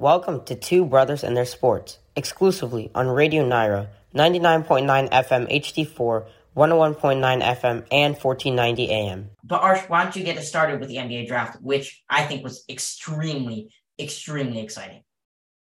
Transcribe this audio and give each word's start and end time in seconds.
Welcome 0.00 0.46
to 0.46 0.54
Two 0.54 0.86
Brothers 0.86 1.22
and 1.22 1.36
Their 1.36 1.44
Sports, 1.44 1.98
exclusively 2.16 2.90
on 2.94 3.08
Radio 3.08 3.46
Nyra, 3.46 3.88
99.9 4.14 5.10
FM 5.10 5.60
HD4, 5.60 6.26
101.9 6.56 6.96
FM, 7.42 7.86
and 7.92 8.16
1490 8.16 8.90
AM. 8.90 9.28
But 9.44 9.60
Arsh, 9.60 9.86
why 9.90 10.04
don't 10.04 10.16
you 10.16 10.24
get 10.24 10.38
us 10.38 10.48
started 10.48 10.80
with 10.80 10.88
the 10.88 10.96
NBA 10.96 11.28
draft, 11.28 11.60
which 11.60 12.02
I 12.08 12.22
think 12.22 12.42
was 12.42 12.64
extremely, 12.70 13.74
extremely 13.98 14.60
exciting. 14.60 15.02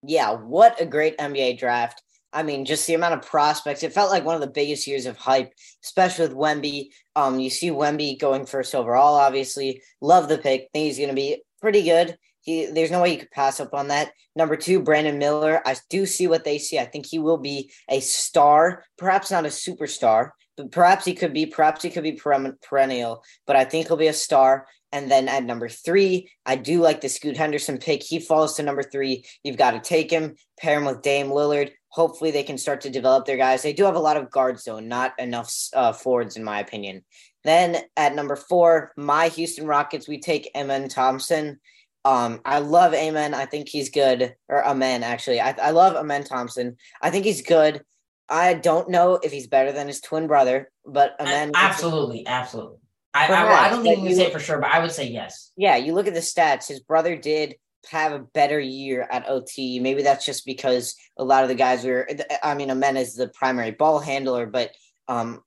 Yeah, 0.03 0.31
what 0.33 0.81
a 0.81 0.85
great 0.85 1.17
NBA 1.17 1.57
draft. 1.57 2.01
I 2.33 2.43
mean, 2.43 2.65
just 2.65 2.85
the 2.87 2.93
amount 2.95 3.13
of 3.13 3.21
prospects. 3.21 3.83
It 3.83 3.93
felt 3.93 4.11
like 4.11 4.25
one 4.25 4.35
of 4.35 4.41
the 4.41 4.47
biggest 4.47 4.85
years 4.85 5.05
of 5.05 5.15
hype, 5.15 5.53
especially 5.81 6.27
with 6.27 6.35
Wemby. 6.35 6.89
Um, 7.15 7.39
you 7.39 7.49
see 7.49 7.69
Wemby 7.69 8.19
going 8.19 8.45
first 8.45 8.75
overall, 8.75 9.15
obviously. 9.15 9.81
Love 10.01 10.27
the 10.27 10.37
pick. 10.37 10.67
Think 10.73 10.87
he's 10.87 10.99
gonna 10.99 11.13
be 11.13 11.41
pretty 11.61 11.83
good. 11.83 12.17
He, 12.45 12.67
there's 12.67 12.91
no 12.91 13.01
way 13.01 13.11
you 13.11 13.17
could 13.17 13.31
pass 13.31 13.59
up 13.59 13.73
on 13.73 13.87
that. 13.87 14.11
Number 14.35 14.55
two, 14.55 14.79
Brandon 14.79 15.17
Miller. 15.17 15.61
I 15.65 15.75
do 15.89 16.05
see 16.05 16.27
what 16.27 16.43
they 16.43 16.59
see. 16.59 16.77
I 16.77 16.85
think 16.85 17.07
he 17.07 17.17
will 17.17 17.39
be 17.39 17.71
a 17.89 17.99
star, 17.99 18.83
perhaps 18.99 19.31
not 19.31 19.45
a 19.45 19.49
superstar, 19.49 20.29
but 20.55 20.71
perhaps 20.71 21.05
he 21.05 21.15
could 21.15 21.33
be. 21.33 21.47
Perhaps 21.47 21.81
he 21.81 21.89
could 21.89 22.03
be 22.03 22.19
perennial. 22.61 23.23
But 23.47 23.55
I 23.55 23.65
think 23.65 23.87
he'll 23.87 23.97
be 23.97 24.07
a 24.07 24.13
star. 24.13 24.67
And 24.91 25.09
then 25.09 25.27
at 25.27 25.43
number 25.43 25.67
three, 25.67 26.29
I 26.45 26.55
do 26.55 26.79
like 26.81 27.01
the 27.01 27.09
Scoot 27.09 27.35
Henderson 27.35 27.79
pick. 27.79 28.03
He 28.03 28.19
falls 28.19 28.55
to 28.55 28.63
number 28.63 28.83
three. 28.83 29.25
You've 29.43 29.57
got 29.57 29.71
to 29.71 29.79
take 29.79 30.11
him, 30.11 30.35
pair 30.59 30.77
him 30.77 30.85
with 30.85 31.01
Dame 31.01 31.27
Lillard. 31.27 31.71
Hopefully, 31.89 32.29
they 32.29 32.43
can 32.43 32.59
start 32.59 32.81
to 32.81 32.91
develop 32.91 33.25
their 33.25 33.37
guys. 33.37 33.63
They 33.63 33.73
do 33.73 33.85
have 33.85 33.95
a 33.95 33.99
lot 33.99 34.17
of 34.17 34.29
guards, 34.29 34.65
though, 34.65 34.79
not 34.79 35.13
enough 35.17 35.51
uh, 35.73 35.93
forwards, 35.93 36.37
in 36.37 36.43
my 36.43 36.59
opinion. 36.59 37.03
Then 37.43 37.77
at 37.97 38.15
number 38.15 38.35
four, 38.35 38.91
my 38.95 39.29
Houston 39.29 39.65
Rockets, 39.65 40.07
we 40.07 40.19
take 40.19 40.51
Amen 40.55 40.89
Thompson. 40.89 41.59
Um, 42.05 42.39
I 42.45 42.59
love 42.59 42.93
Amen. 42.93 43.33
I 43.33 43.45
think 43.45 43.67
he's 43.67 43.89
good, 43.89 44.35
or 44.47 44.65
Amen 44.65 45.03
actually. 45.03 45.41
I, 45.41 45.55
I 45.59 45.71
love 45.71 45.95
Amen 45.95 46.23
Thompson. 46.23 46.77
I 47.01 47.09
think 47.09 47.25
he's 47.25 47.41
good. 47.41 47.83
I 48.29 48.53
don't 48.53 48.89
know 48.89 49.15
if 49.15 49.31
he's 49.31 49.47
better 49.47 49.71
than 49.71 49.87
his 49.87 50.01
twin 50.01 50.27
brother, 50.27 50.71
but 50.85 51.15
Amen. 51.19 51.51
Absolutely, 51.55 52.25
absolutely. 52.27 52.77
I, 53.15 53.27
I, 53.27 53.65
I, 53.67 53.69
don't 53.69 53.81
think 53.81 54.01
you 54.01 54.07
can 54.09 54.15
say 54.15 54.31
for 54.31 54.39
sure, 54.39 54.59
but 54.59 54.71
I 54.71 54.79
would 54.79 54.91
say 54.91 55.07
yes. 55.07 55.51
Yeah, 55.55 55.77
you 55.77 55.93
look 55.93 56.05
at 56.05 56.13
the 56.13 56.19
stats. 56.19 56.67
His 56.67 56.81
brother 56.81 57.15
did 57.15 57.55
have 57.89 58.11
a 58.11 58.19
better 58.19 58.59
year 58.59 59.07
at 59.09 59.29
OT. 59.29 59.79
Maybe 59.79 60.03
that's 60.03 60.25
just 60.25 60.45
because 60.45 60.95
a 61.17 61.23
lot 61.23 61.43
of 61.43 61.49
the 61.49 61.55
guys 61.55 61.85
were. 61.85 62.07
I 62.43 62.53
mean, 62.55 62.69
Amen 62.69 62.97
is 62.97 63.15
the 63.15 63.29
primary 63.29 63.71
ball 63.71 63.99
handler, 63.99 64.45
but 64.45 64.71
um, 65.07 65.41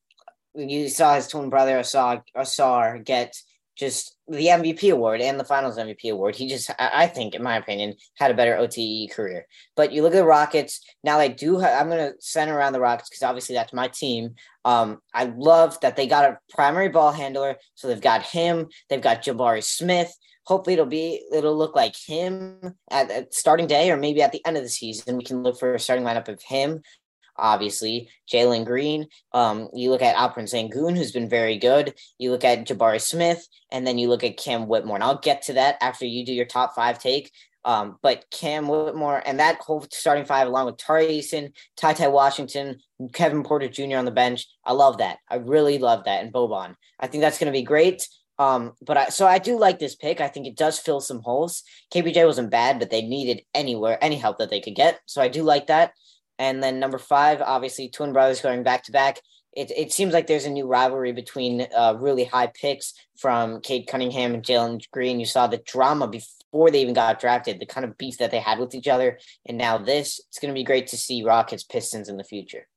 you 0.55 0.89
saw 0.89 1.14
his 1.14 1.29
twin 1.29 1.51
brother 1.51 1.79
Ausar, 1.79 2.23
Ausar 2.36 3.05
get 3.05 3.36
just 3.79 4.17
the 4.27 4.47
MVP 4.47 4.93
award 4.93 5.21
and 5.21 5.39
the 5.39 5.45
Finals 5.45 5.79
MVP 5.79 6.11
award. 6.11 6.34
He 6.34 6.48
just, 6.48 6.71
I 6.79 7.07
think, 7.07 7.34
in 7.34 7.43
my 7.43 7.57
opinion, 7.57 7.95
had 8.15 8.31
a 8.31 8.35
better 8.35 8.57
OTE 8.57 9.11
career. 9.12 9.47
But 9.77 9.93
you 9.93 10.03
look 10.03 10.12
at 10.12 10.17
the 10.17 10.25
Rockets 10.25 10.85
now. 11.05 11.19
They 11.19 11.29
do. 11.29 11.62
I'm 11.62 11.89
going 11.89 12.12
to 12.12 12.20
center 12.20 12.57
around 12.57 12.73
the 12.73 12.81
Rockets 12.81 13.09
because 13.09 13.23
obviously 13.23 13.55
that's 13.55 13.73
my 13.73 13.87
team. 13.89 14.35
Um, 14.65 14.98
I 15.15 15.33
love 15.37 15.81
that 15.81 15.97
they 15.97 16.09
got 16.09 16.25
a 16.25 16.39
primary 16.51 16.89
ball 16.89 17.12
handler, 17.12 17.57
so 17.75 17.87
they've 17.87 18.01
got 18.01 18.23
him. 18.23 18.67
They've 18.91 19.01
got 19.01 19.23
Jabari 19.23 19.62
Smith. 19.62 20.13
Hopefully, 20.45 20.75
it'll 20.75 20.87
be 20.87 21.23
it'll 21.33 21.57
look 21.57 21.77
like 21.77 21.95
him 21.95 22.75
at, 22.91 23.11
at 23.11 23.35
starting 23.35 23.67
day, 23.67 23.91
or 23.91 23.97
maybe 23.97 24.23
at 24.23 24.33
the 24.33 24.45
end 24.45 24.57
of 24.57 24.63
the 24.63 24.69
season. 24.69 25.17
We 25.17 25.25
can 25.25 25.42
look 25.42 25.59
for 25.59 25.75
a 25.75 25.81
starting 25.81 26.05
lineup 26.05 26.29
of 26.29 26.42
him 26.42 26.83
obviously. 27.39 28.11
Jalen 28.33 28.64
Green. 28.64 29.06
Um, 29.33 29.68
you 29.74 29.90
look 29.90 30.02
at 30.02 30.17
Alperen 30.17 30.45
Sengun, 30.45 30.96
who's 30.96 31.13
been 31.13 31.29
very 31.29 31.58
good. 31.58 31.95
You 32.18 32.30
look 32.30 32.45
at 32.45 32.67
Jabari 32.67 33.01
Smith, 33.01 33.46
and 33.70 33.86
then 33.86 33.98
you 33.98 34.08
look 34.08 34.24
at 34.24 34.36
Cam 34.36 34.68
Whitmore. 34.68 34.96
And 34.96 35.05
I'll 35.05 35.18
get 35.18 35.42
to 35.42 35.55
that 35.55 35.77
after 35.80 36.05
you 36.05 36.24
do 36.24 36.33
your 36.33 36.46
top 36.46 36.74
five 36.74 36.98
take. 36.98 37.30
Um, 37.64 37.98
but 38.02 38.24
Cam 38.30 38.68
Whitmore 38.68 39.23
and 39.27 39.40
that 39.40 39.61
whole 39.61 39.85
starting 39.92 40.24
five, 40.24 40.46
along 40.46 40.67
with 40.67 40.79
Tari 40.79 41.07
Eason, 41.18 41.52
Ty 41.77 41.92
Ty 41.95 42.08
Washington, 42.08 42.79
Kevin 43.13 43.42
Porter 43.42 43.68
Jr. 43.68 43.96
on 43.96 44.05
the 44.05 44.11
bench, 44.11 44.46
I 44.64 44.73
love 44.73 44.98
that. 44.98 45.18
I 45.29 45.36
really 45.36 45.79
love 45.79 46.05
that. 46.05 46.23
And 46.24 46.33
Boban, 46.33 46.77
I 46.98 47.08
think 47.08 47.20
that's 47.20 47.39
going 47.39 47.52
to 47.52 47.58
be 47.58 47.64
great. 47.64 48.08
Um, 48.39 48.73
but 48.80 48.96
I 48.96 49.08
so 49.08 49.27
I 49.27 49.39
do 49.39 49.58
like 49.58 49.79
this 49.80 49.96
pick. 49.96 50.20
I 50.20 50.29
think 50.29 50.46
it 50.46 50.57
does 50.57 50.79
fill 50.79 51.01
some 51.01 51.20
holes. 51.20 51.64
KPJ 51.92 52.24
wasn't 52.24 52.51
bad, 52.51 52.79
but 52.79 52.90
they 52.90 53.02
needed 53.02 53.42
anywhere 53.52 53.98
any 54.01 54.17
help 54.17 54.39
that 54.39 54.48
they 54.48 54.61
could 54.61 54.77
get. 54.77 55.01
So 55.07 55.20
I 55.20 55.29
do 55.29 55.42
like 55.42 55.67
that. 55.67 55.92
And 56.39 56.63
then 56.63 56.79
number 56.79 56.99
five, 56.99 57.41
obviously, 57.41 57.89
twin 57.89 58.13
brothers 58.13 58.41
going 58.41 58.63
back 58.63 58.85
to 58.85 58.93
back. 58.93 59.21
It, 59.57 59.73
it 59.77 59.93
seems 59.93 60.13
like 60.13 60.27
there's 60.27 60.45
a 60.45 60.51
new 60.51 60.67
rivalry 60.67 61.13
between 61.13 61.67
uh, 61.77 61.97
really 61.99 62.25
high 62.25 62.49
picks 62.49 62.95
from 63.19 63.61
Cade 63.61 63.89
Cunningham 63.89 64.35
and 64.35 64.43
Jalen 64.43 64.81
Green. 64.93 65.19
You 65.19 65.27
saw 65.27 65.47
the 65.47 65.59
drama 65.67 66.07
before 66.07 66.71
they 66.71 66.81
even 66.81 66.95
got 66.95 67.21
drafted, 67.21 67.59
the 67.59 67.67
kind 67.67 67.85
of 67.85 67.99
beef 67.99 68.19
that 68.19 68.31
they 68.31 68.39
had 68.39 68.59
with 68.59 68.75
each 68.75 68.87
other. 68.87 69.19
And 69.47 69.59
now 69.59 69.79
this, 69.79 70.21
it's 70.29 70.39
going 70.39 70.55
to 70.55 70.59
be 70.59 70.65
great 70.65 70.87
to 70.89 70.97
see 70.97 71.25
Rockets 71.25 71.65
Pistons 71.65 72.09
in 72.09 72.19
the 72.19 72.25
future. 72.25 72.69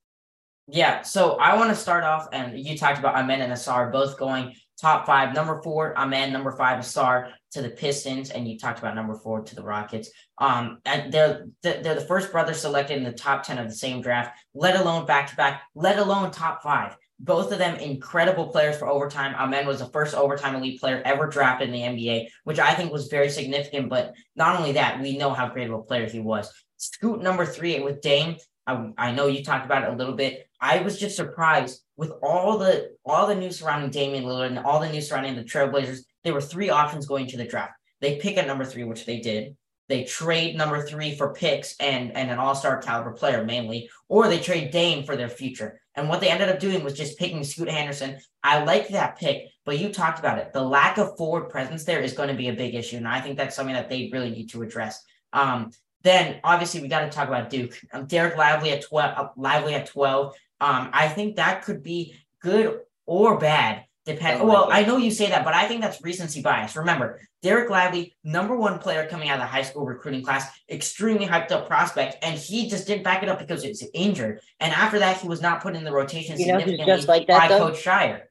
Yeah, 0.73 1.01
so 1.01 1.33
I 1.33 1.57
want 1.57 1.69
to 1.69 1.75
start 1.75 2.05
off, 2.05 2.29
and 2.31 2.57
you 2.57 2.77
talked 2.77 2.97
about 2.97 3.15
Amen 3.15 3.41
and 3.41 3.51
Ausar 3.51 3.91
both 3.91 4.17
going 4.17 4.55
top 4.79 5.05
five. 5.05 5.35
Number 5.35 5.61
four, 5.61 5.97
Amen. 5.97 6.31
Number 6.31 6.53
five, 6.53 6.79
Ausar 6.79 7.31
to 7.51 7.61
the 7.61 7.71
Pistons, 7.71 8.29
and 8.29 8.47
you 8.47 8.57
talked 8.57 8.79
about 8.79 8.95
number 8.95 9.15
four 9.15 9.41
to 9.41 9.53
the 9.55 9.63
Rockets. 9.63 10.09
Um, 10.37 10.79
and 10.85 11.11
they're 11.11 11.47
they're 11.61 11.95
the 11.95 12.05
first 12.07 12.31
brothers 12.31 12.61
selected 12.61 12.97
in 12.97 13.03
the 13.03 13.11
top 13.11 13.43
ten 13.43 13.57
of 13.57 13.67
the 13.67 13.75
same 13.75 14.01
draft, 14.01 14.39
let 14.53 14.79
alone 14.79 15.05
back 15.05 15.29
to 15.31 15.35
back, 15.35 15.63
let 15.75 15.99
alone 15.99 16.31
top 16.31 16.63
five. 16.63 16.95
Both 17.19 17.51
of 17.51 17.59
them 17.59 17.75
incredible 17.75 18.47
players 18.47 18.77
for 18.77 18.87
overtime. 18.87 19.35
Amen 19.35 19.67
was 19.67 19.79
the 19.79 19.87
first 19.87 20.15
overtime 20.15 20.55
elite 20.55 20.79
player 20.79 21.01
ever 21.03 21.27
drafted 21.27 21.67
in 21.67 21.73
the 21.73 21.81
NBA, 21.81 22.27
which 22.45 22.59
I 22.59 22.73
think 22.75 22.93
was 22.93 23.09
very 23.09 23.29
significant. 23.29 23.89
But 23.89 24.13
not 24.37 24.57
only 24.57 24.71
that, 24.71 25.01
we 25.01 25.17
know 25.17 25.33
how 25.33 25.49
great 25.49 25.67
of 25.67 25.73
a 25.73 25.83
player 25.83 26.07
he 26.07 26.21
was. 26.21 26.49
Scoot 26.77 27.21
number 27.21 27.45
three 27.45 27.81
with 27.81 27.99
Dame. 27.99 28.37
I, 28.71 29.09
I 29.09 29.11
know 29.11 29.27
you 29.27 29.43
talked 29.43 29.65
about 29.65 29.83
it 29.83 29.89
a 29.89 29.95
little 29.95 30.15
bit. 30.15 30.47
I 30.59 30.79
was 30.81 30.99
just 30.99 31.15
surprised 31.15 31.81
with 31.97 32.11
all 32.23 32.57
the 32.57 32.91
all 33.05 33.27
the 33.27 33.35
news 33.35 33.59
surrounding 33.59 33.89
Damian 33.89 34.25
Lillard 34.25 34.47
and 34.47 34.59
all 34.59 34.79
the 34.79 34.91
news 34.91 35.09
surrounding 35.09 35.35
the 35.35 35.43
Trailblazers. 35.43 35.99
There 36.23 36.33
were 36.33 36.41
three 36.41 36.69
options 36.69 37.07
going 37.07 37.27
to 37.27 37.37
the 37.37 37.47
draft. 37.47 37.73
They 37.99 38.17
pick 38.17 38.37
at 38.37 38.47
number 38.47 38.65
three, 38.65 38.83
which 38.83 39.05
they 39.05 39.19
did. 39.19 39.55
They 39.89 40.05
trade 40.05 40.55
number 40.55 40.85
three 40.85 41.15
for 41.15 41.33
picks 41.33 41.75
and 41.79 42.15
and 42.15 42.31
an 42.31 42.39
all 42.39 42.55
star 42.55 42.81
caliber 42.81 43.11
player 43.11 43.43
mainly, 43.43 43.89
or 44.07 44.27
they 44.27 44.39
trade 44.39 44.71
Dame 44.71 45.03
for 45.03 45.17
their 45.17 45.29
future. 45.29 45.81
And 45.95 46.07
what 46.07 46.21
they 46.21 46.29
ended 46.29 46.47
up 46.47 46.59
doing 46.59 46.83
was 46.83 46.93
just 46.93 47.19
picking 47.19 47.43
Scoot 47.43 47.69
Henderson. 47.69 48.17
I 48.43 48.63
like 48.63 48.87
that 48.89 49.17
pick, 49.17 49.47
but 49.65 49.79
you 49.79 49.89
talked 49.89 50.19
about 50.19 50.37
it. 50.37 50.53
The 50.53 50.63
lack 50.63 50.97
of 50.97 51.17
forward 51.17 51.49
presence 51.49 51.83
there 51.83 52.01
is 52.01 52.13
going 52.13 52.29
to 52.29 52.35
be 52.35 52.47
a 52.47 52.53
big 52.53 52.75
issue, 52.75 52.97
and 52.97 53.07
I 53.07 53.19
think 53.19 53.37
that's 53.37 53.55
something 53.55 53.75
that 53.75 53.89
they 53.89 54.09
really 54.13 54.29
need 54.29 54.49
to 54.51 54.61
address. 54.61 55.03
Um, 55.33 55.71
then 56.03 56.39
obviously 56.43 56.81
we 56.81 56.87
got 56.87 57.01
to 57.01 57.09
talk 57.09 57.27
about 57.27 57.49
Duke. 57.49 57.79
Um, 57.93 58.07
Dereck 58.07 58.37
Lively 58.37 58.71
at 58.71 58.81
twelve. 58.83 59.17
Uh, 59.17 59.29
Lively 59.35 59.73
at 59.73 59.87
twelve. 59.87 60.35
Um, 60.59 60.89
I 60.93 61.07
think 61.07 61.37
that 61.37 61.63
could 61.63 61.83
be 61.83 62.15
good 62.41 62.81
or 63.05 63.37
bad. 63.37 63.85
Depend. 64.03 64.47
Well, 64.47 64.67
I 64.71 64.83
know 64.83 64.97
you 64.97 65.11
say 65.11 65.29
that, 65.29 65.45
but 65.45 65.53
I 65.53 65.67
think 65.67 65.81
that's 65.81 66.01
recency 66.01 66.41
bias. 66.41 66.75
Remember, 66.75 67.19
Dereck 67.43 67.69
Lively, 67.69 68.15
number 68.23 68.55
one 68.55 68.79
player 68.79 69.07
coming 69.07 69.29
out 69.29 69.35
of 69.35 69.41
the 69.41 69.45
high 69.45 69.61
school 69.61 69.85
recruiting 69.85 70.23
class, 70.23 70.49
extremely 70.71 71.27
hyped 71.27 71.51
up 71.51 71.67
prospect, 71.67 72.17
and 72.23 72.35
he 72.37 72.67
just 72.67 72.87
didn't 72.87 73.03
back 73.03 73.21
it 73.21 73.29
up 73.29 73.37
because 73.37 73.63
it's 73.63 73.83
injured. 73.93 74.39
And 74.59 74.73
after 74.73 74.97
that, 74.99 75.17
he 75.17 75.27
was 75.27 75.39
not 75.39 75.61
put 75.61 75.75
in 75.75 75.83
the 75.83 75.91
rotation 75.91 76.39
you 76.39 76.45
significantly 76.45 76.85
just 76.85 77.07
like 77.07 77.27
that, 77.27 77.41
by 77.41 77.47
though? 77.47 77.67
Coach 77.67 77.83
Scheyer. 77.83 78.21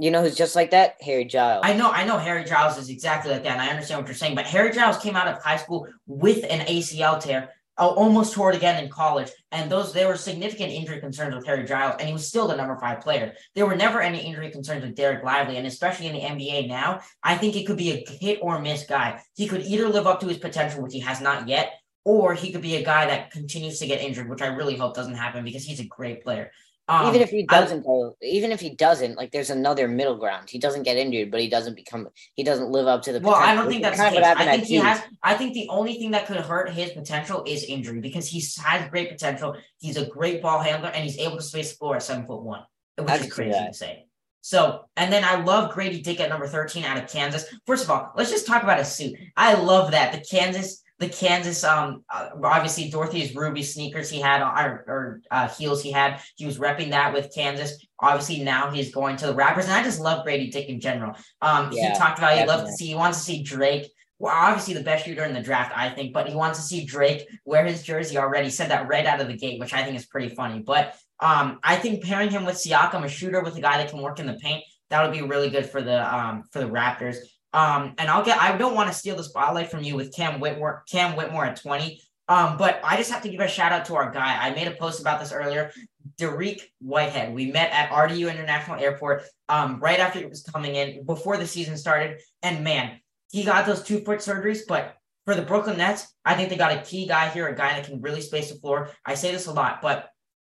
You 0.00 0.10
know 0.10 0.22
who's 0.22 0.34
just 0.34 0.56
like 0.56 0.70
that? 0.70 0.96
Harry 1.02 1.26
Giles. 1.26 1.60
I 1.62 1.74
know, 1.74 1.90
I 1.90 2.04
know 2.04 2.16
Harry 2.16 2.44
Giles 2.44 2.78
is 2.78 2.88
exactly 2.88 3.30
like 3.30 3.42
that, 3.42 3.52
and 3.52 3.60
I 3.60 3.68
understand 3.68 4.00
what 4.00 4.08
you're 4.08 4.14
saying. 4.14 4.34
But 4.34 4.46
Harry 4.46 4.72
Giles 4.72 4.96
came 4.96 5.14
out 5.14 5.28
of 5.28 5.42
high 5.42 5.58
school 5.58 5.86
with 6.06 6.42
an 6.48 6.60
ACL 6.60 7.20
tear, 7.20 7.50
almost 7.76 8.32
tore 8.32 8.50
it 8.50 8.56
again 8.56 8.82
in 8.82 8.90
college, 8.90 9.30
and 9.52 9.70
those 9.70 9.92
there 9.92 10.08
were 10.08 10.16
significant 10.16 10.72
injury 10.72 11.00
concerns 11.00 11.34
with 11.34 11.44
Harry 11.44 11.66
Giles, 11.66 11.96
and 11.98 12.08
he 12.08 12.14
was 12.14 12.26
still 12.26 12.48
the 12.48 12.56
number 12.56 12.78
five 12.78 13.00
player. 13.02 13.34
There 13.54 13.66
were 13.66 13.76
never 13.76 14.00
any 14.00 14.20
injury 14.20 14.50
concerns 14.50 14.82
with 14.82 14.96
Dereck 14.96 15.22
Lively, 15.22 15.58
and 15.58 15.66
especially 15.66 16.06
in 16.06 16.14
the 16.14 16.20
NBA 16.20 16.66
now, 16.66 17.00
I 17.22 17.36
think 17.36 17.54
it 17.54 17.66
could 17.66 17.76
be 17.76 17.92
a 17.92 18.10
hit 18.10 18.38
or 18.40 18.58
miss 18.58 18.86
guy. 18.86 19.20
He 19.34 19.46
could 19.48 19.62
either 19.62 19.88
live 19.88 20.06
up 20.06 20.20
to 20.20 20.28
his 20.28 20.38
potential, 20.38 20.82
which 20.82 20.94
he 20.94 21.00
has 21.00 21.20
not 21.20 21.46
yet, 21.46 21.74
or 22.06 22.32
he 22.32 22.52
could 22.52 22.62
be 22.62 22.76
a 22.76 22.84
guy 22.84 23.04
that 23.06 23.32
continues 23.32 23.78
to 23.80 23.86
get 23.86 24.00
injured, 24.00 24.30
which 24.30 24.40
I 24.40 24.46
really 24.46 24.76
hope 24.76 24.94
doesn't 24.94 25.14
happen 25.14 25.44
because 25.44 25.64
he's 25.64 25.80
a 25.80 25.84
great 25.84 26.22
player. 26.22 26.50
Um, 26.88 27.08
even 27.08 27.20
if 27.20 27.30
he 27.30 27.44
doesn't, 27.46 27.86
I, 27.86 28.24
even 28.24 28.50
if 28.50 28.60
he 28.60 28.70
doesn't, 28.70 29.16
like 29.16 29.30
there's 29.30 29.50
another 29.50 29.86
middle 29.86 30.16
ground. 30.16 30.50
He 30.50 30.58
doesn't 30.58 30.82
get 30.82 30.96
injured, 30.96 31.30
but 31.30 31.40
he 31.40 31.48
doesn't 31.48 31.76
become, 31.76 32.08
he 32.34 32.42
doesn't 32.42 32.70
live 32.70 32.88
up 32.88 33.02
to 33.02 33.12
the. 33.12 33.20
Well, 33.20 33.36
I 33.36 33.54
don't 33.54 33.68
think 33.68 33.82
that's 33.82 33.96
kind 33.96 34.16
the 34.16 34.20
case. 34.20 34.34
I 34.36 34.44
think 34.56 34.64
he 34.64 34.76
has. 34.76 35.00
I 35.22 35.34
think 35.34 35.54
the 35.54 35.68
only 35.68 35.94
thing 35.94 36.10
that 36.12 36.26
could 36.26 36.38
hurt 36.38 36.70
his 36.70 36.90
potential 36.90 37.44
is 37.46 37.62
injury 37.64 38.00
because 38.00 38.26
he 38.26 38.42
has 38.62 38.90
great 38.90 39.08
potential. 39.08 39.56
He's 39.78 39.96
a 39.96 40.06
great 40.06 40.42
ball 40.42 40.58
handler 40.58 40.88
and 40.88 41.04
he's 41.04 41.18
able 41.18 41.36
to 41.36 41.42
space 41.42 41.70
the 41.70 41.76
floor 41.76 41.96
at 41.96 42.02
seven 42.02 42.26
foot 42.26 42.42
one, 42.42 42.64
which 42.98 43.08
I 43.08 43.16
is 43.16 43.32
crazy 43.32 43.52
to 43.52 43.72
say. 43.72 44.06
So, 44.42 44.86
and 44.96 45.12
then 45.12 45.22
I 45.22 45.42
love 45.42 45.72
Grady 45.72 46.00
Dick 46.00 46.18
at 46.20 46.30
number 46.30 46.46
13 46.46 46.84
out 46.84 46.96
of 47.02 47.10
Kansas. 47.10 47.44
First 47.66 47.84
of 47.84 47.90
all, 47.90 48.12
let's 48.16 48.30
just 48.30 48.46
talk 48.46 48.62
about 48.62 48.78
his 48.78 48.88
suit. 48.88 49.16
I 49.36 49.54
love 49.54 49.90
that. 49.90 50.12
The 50.12 50.24
Kansas 50.28 50.82
the 51.00 51.08
Kansas, 51.08 51.64
um, 51.64 52.04
uh, 52.12 52.28
obviously 52.44 52.90
Dorothy's 52.90 53.34
ruby 53.34 53.62
sneakers 53.62 54.08
he 54.10 54.20
had 54.20 54.42
or, 54.42 54.84
or 54.86 55.20
uh, 55.30 55.48
heels 55.48 55.82
he 55.82 55.90
had. 55.90 56.20
He 56.36 56.46
was 56.46 56.58
repping 56.58 56.90
that 56.90 57.12
with 57.12 57.34
Kansas. 57.34 57.84
Obviously 57.98 58.44
now 58.44 58.70
he's 58.70 58.94
going 58.94 59.16
to 59.16 59.26
the 59.26 59.34
Raptors, 59.34 59.64
and 59.64 59.72
I 59.72 59.82
just 59.82 59.98
love 59.98 60.24
Grady 60.24 60.50
Dick 60.50 60.68
in 60.68 60.78
general. 60.78 61.14
Um, 61.42 61.70
yeah, 61.72 61.92
he 61.92 61.98
talked 61.98 62.18
about 62.18 62.38
he 62.38 62.44
loved 62.44 62.66
to 62.66 62.72
see 62.72 62.86
he 62.86 62.94
wants 62.94 63.18
to 63.18 63.24
see 63.24 63.42
Drake 63.42 63.90
well, 64.20 64.34
obviously 64.36 64.74
the 64.74 64.82
best 64.82 65.06
shooter 65.06 65.24
in 65.24 65.32
the 65.32 65.40
draft, 65.40 65.72
I 65.74 65.88
think, 65.88 66.12
but 66.12 66.28
he 66.28 66.34
wants 66.34 66.58
to 66.58 66.64
see 66.64 66.84
Drake 66.84 67.26
wear 67.46 67.64
his 67.64 67.82
jersey 67.82 68.18
already. 68.18 68.50
Said 68.50 68.70
that 68.70 68.86
right 68.86 69.06
out 69.06 69.18
of 69.18 69.28
the 69.28 69.36
gate, 69.36 69.58
which 69.58 69.72
I 69.72 69.82
think 69.82 69.96
is 69.96 70.04
pretty 70.04 70.28
funny. 70.34 70.60
But 70.60 70.94
um, 71.20 71.58
I 71.64 71.76
think 71.76 72.04
pairing 72.04 72.30
him 72.30 72.44
with 72.44 72.56
Siakam, 72.56 73.02
a 73.02 73.08
shooter 73.08 73.42
with 73.42 73.56
a 73.56 73.62
guy 73.62 73.78
that 73.78 73.88
can 73.88 74.02
work 74.02 74.20
in 74.20 74.26
the 74.26 74.34
paint, 74.34 74.62
that 74.90 75.02
would 75.02 75.18
be 75.18 75.22
really 75.22 75.48
good 75.48 75.64
for 75.64 75.80
the 75.80 76.14
um 76.14 76.44
for 76.50 76.58
the 76.58 76.68
Raptors. 76.68 77.16
Um, 77.52 77.94
and 77.98 78.08
I'll 78.08 78.24
get 78.24 78.40
I 78.40 78.56
don't 78.56 78.74
want 78.74 78.88
to 78.90 78.94
steal 78.96 79.16
the 79.16 79.24
spotlight 79.24 79.70
from 79.70 79.82
you 79.82 79.96
with 79.96 80.14
Cam 80.14 80.40
Whitmore, 80.40 80.84
Cam 80.90 81.16
Whitmore 81.16 81.44
at 81.44 81.60
20. 81.60 82.00
Um, 82.28 82.56
but 82.56 82.80
I 82.84 82.96
just 82.96 83.10
have 83.10 83.22
to 83.22 83.28
give 83.28 83.40
a 83.40 83.48
shout 83.48 83.72
out 83.72 83.86
to 83.86 83.96
our 83.96 84.12
guy. 84.12 84.38
I 84.40 84.54
made 84.54 84.68
a 84.68 84.72
post 84.72 85.00
about 85.00 85.18
this 85.18 85.32
earlier. 85.32 85.72
Dariq 86.16 86.60
Whitehead. 86.80 87.34
We 87.34 87.50
met 87.50 87.72
at 87.72 87.90
RDU 87.90 88.30
International 88.30 88.78
Airport 88.78 89.24
um, 89.48 89.80
right 89.80 89.98
after 89.98 90.20
it 90.20 90.30
was 90.30 90.42
coming 90.44 90.76
in, 90.76 91.04
before 91.04 91.36
the 91.38 91.46
season 91.46 91.76
started. 91.76 92.20
And 92.42 92.62
man, 92.62 93.00
he 93.32 93.42
got 93.42 93.66
those 93.66 93.82
two 93.82 94.00
foot 94.04 94.20
surgeries, 94.20 94.60
but 94.68 94.94
for 95.24 95.34
the 95.34 95.42
Brooklyn 95.42 95.78
Nets, 95.78 96.14
I 96.24 96.34
think 96.34 96.50
they 96.50 96.56
got 96.56 96.72
a 96.72 96.82
key 96.82 97.06
guy 97.06 97.28
here, 97.30 97.48
a 97.48 97.54
guy 97.54 97.74
that 97.74 97.84
can 97.84 98.00
really 98.00 98.20
space 98.20 98.52
the 98.52 98.58
floor. 98.60 98.90
I 99.04 99.14
say 99.14 99.32
this 99.32 99.46
a 99.46 99.52
lot, 99.52 99.82
but 99.82 100.08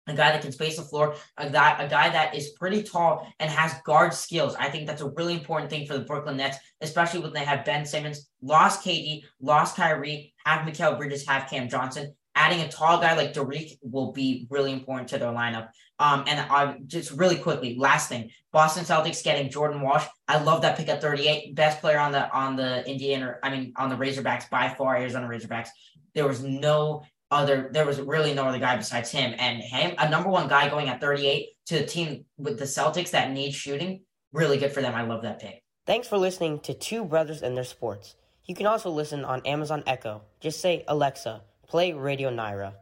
a 0.07 0.15
guy 0.15 0.33
that 0.33 0.43
can 0.43 0.53
space 0.53 0.77
the 0.77 0.83
floor, 0.83 1.15
a 1.37 1.51
guy, 1.51 1.77
a 1.83 1.89
guy 1.89 2.11
that 2.11 2.35
is 2.35 2.51
pretty 2.51 2.83
tall 2.83 3.27
and 3.41 3.51
has 3.51 3.75
guard 3.85 4.15
skills. 4.15 4.55
I 4.59 4.71
think 4.71 4.87
that's 4.87 5.03
a 5.03 5.11
really 5.11 5.35
important 5.35 5.71
thing 5.71 5.87
for 5.87 5.95
the 5.95 6.05
Brooklyn 6.05 6.37
Nets, 6.37 6.59
especially 6.81 7.21
when 7.21 7.33
they 7.33 7.45
have 7.45 7.65
Ben 7.65 7.85
Simmons, 7.85 8.29
lost 8.41 8.85
KD, 8.85 9.23
lost 9.41 9.77
Kyrie, 9.77 10.33
have 10.45 10.67
Mikal 10.67 10.97
Bridges, 10.97 11.27
have 11.27 11.51
Cam 11.51 11.69
Johnson. 11.69 12.15
Adding 12.39 12.61
a 12.61 12.69
tall 12.69 13.01
guy 13.01 13.17
like 13.17 13.33
Dariq 13.33 13.79
will 13.83 14.13
be 14.13 14.47
really 14.51 14.71
important 14.71 15.09
to 15.09 15.19
their 15.19 15.31
lineup. 15.31 15.71
Um, 15.99 16.25
and 16.27 16.39
I 16.39 16.77
just 16.87 17.11
really 17.13 17.37
quickly, 17.37 17.77
last 17.79 18.11
thing, 18.11 18.31
Boston 18.53 18.85
Celtics 18.85 19.25
getting 19.25 19.51
Jordan 19.51 19.81
Walsh. 19.81 20.05
I 20.29 20.43
love 20.43 20.61
that 20.61 20.77
pick 20.77 20.91
at 20.91 21.01
38, 21.01 21.55
best 21.55 21.81
player 21.81 21.99
on 21.99 22.13
the 22.13 22.31
on 22.31 22.55
the 22.55 22.87
Indiana, 22.87 23.37
I 23.43 23.49
mean 23.49 23.73
on 23.77 23.89
the 23.89 23.97
Razorbacks 23.97 24.51
by 24.51 24.69
far, 24.69 24.99
Arizona 24.99 25.27
Razorbacks. 25.27 25.69
There 26.15 26.29
was 26.29 26.43
no 26.43 27.03
other, 27.31 27.71
there 27.73 27.85
was 27.85 28.01
really 28.01 28.35
no 28.35 28.45
other 28.45 28.59
guy 28.59 28.77
besides 28.77 29.11
him. 29.11 29.35
And 29.39 29.63
him, 29.63 29.95
a 29.99 30.09
number 30.09 30.29
one 30.29 30.49
guy 30.49 30.69
going 30.69 30.89
at 30.89 31.01
38 31.01 31.49
to 31.67 31.77
a 31.77 31.87
team 31.87 32.25
with 32.39 32.59
the 32.59 32.65
Celtics 32.65 33.11
that 33.11 33.33
need 33.33 33.53
shooting, 33.53 34.03
really 34.33 34.59
good 34.59 34.73
for 34.73 34.81
them. 34.83 34.95
I 34.95 35.03
love 35.03 35.23
that 35.23 35.41
pick. 35.41 35.63
Thanks 35.87 36.09
for 36.09 36.19
listening 36.19 36.61
to 36.61 36.75
Two 36.75 37.05
Brothers 37.05 37.43
and 37.43 37.57
Their 37.57 37.65
Sports. 37.65 38.17
You 38.45 38.55
can 38.55 38.67
also 38.67 38.91
listen 38.91 39.25
on 39.25 39.45
Amazon 39.45 39.83
Echo. 39.87 40.23
Just 40.41 40.61
say, 40.61 40.85
Alexa, 40.89 41.43
play 41.67 41.93
Radio 41.93 42.31
Nyra. 42.31 42.75